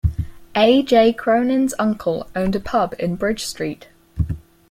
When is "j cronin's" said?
0.81-1.75